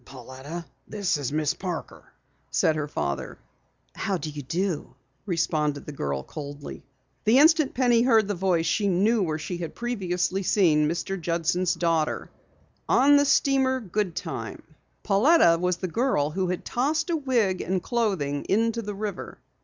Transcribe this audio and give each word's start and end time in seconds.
"Pauletta, 0.03 0.65
this 0.87 1.15
is 1.15 1.31
Miss 1.31 1.53
Parker," 1.53 2.11
said 2.49 2.75
her 2.75 2.87
father. 2.87 3.37
"How 3.93 4.17
do 4.17 4.31
you 4.31 4.41
do," 4.41 4.95
responded 5.27 5.85
the 5.85 5.91
girl 5.91 6.23
coldly. 6.23 6.83
The 7.25 7.37
instant 7.37 7.75
Penny 7.75 8.01
heard 8.01 8.27
the 8.27 8.33
voice 8.33 8.65
she 8.65 8.87
knew 8.87 9.21
where 9.21 9.37
she 9.37 9.59
previously 9.67 10.41
had 10.41 10.47
seen 10.49 10.89
Mr. 10.89 11.21
Judson's 11.21 11.75
daughter 11.75 12.31
on 12.89 13.17
the 13.17 13.25
steamer 13.25 13.79
Goodtime! 13.79 14.63
Pauletta 15.03 15.59
was 15.61 15.77
the 15.77 15.87
girl 15.87 16.31
who 16.31 16.47
had 16.47 16.65
tossed 16.65 17.11
a 17.11 17.15
wig 17.15 17.61
and 17.61 17.83
clothing 17.83 18.45
into 18.45 18.81
the 18.81 18.95
river. 18.95 19.37